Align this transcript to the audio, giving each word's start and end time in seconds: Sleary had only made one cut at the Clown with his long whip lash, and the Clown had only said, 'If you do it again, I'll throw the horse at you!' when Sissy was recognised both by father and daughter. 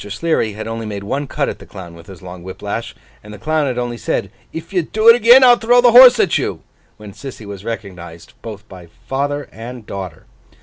Sleary 0.09 0.53
had 0.53 0.67
only 0.67 0.87
made 0.87 1.03
one 1.03 1.27
cut 1.27 1.47
at 1.47 1.59
the 1.59 1.65
Clown 1.67 1.93
with 1.93 2.07
his 2.07 2.23
long 2.23 2.41
whip 2.41 2.63
lash, 2.63 2.95
and 3.23 3.31
the 3.31 3.37
Clown 3.37 3.67
had 3.67 3.77
only 3.77 3.99
said, 3.99 4.31
'If 4.51 4.73
you 4.73 4.81
do 4.81 5.07
it 5.09 5.15
again, 5.15 5.43
I'll 5.43 5.57
throw 5.57 5.79
the 5.79 5.91
horse 5.91 6.19
at 6.19 6.39
you!' 6.39 6.63
when 6.97 7.13
Sissy 7.13 7.45
was 7.45 7.63
recognised 7.63 8.33
both 8.41 8.67
by 8.67 8.87
father 9.07 9.47
and 9.51 9.85
daughter. 9.85 10.25